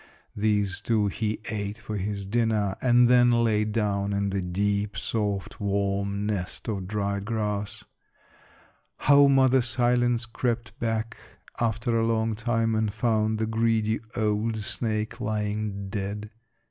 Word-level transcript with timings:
These 0.35 0.81
two 0.81 1.09
he 1.09 1.41
ate 1.51 1.77
for 1.77 1.95
his 1.95 2.25
dinner 2.25 2.75
and 2.81 3.07
then 3.07 3.29
lay 3.29 3.65
down 3.65 4.13
in 4.13 4.31
the 4.31 4.41
deep, 4.41 4.97
soft, 4.97 5.59
warm 5.61 6.25
nest 6.25 6.67
of 6.67 6.87
dried 6.87 7.23
grass. 7.23 7.83
How 8.97 9.27
Mother 9.27 9.61
Silence 9.61 10.25
crept 10.25 10.79
back 10.79 11.17
after 11.59 11.99
a 11.99 12.07
long 12.07 12.33
time 12.33 12.73
and 12.73 12.91
found 12.91 13.37
the 13.37 13.45
greedy 13.45 13.99
old 14.15 14.57
snake 14.57 15.21
lying 15.21 15.89
dead. 15.91 16.31